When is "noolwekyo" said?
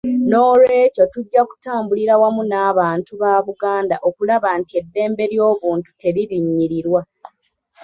0.29-1.03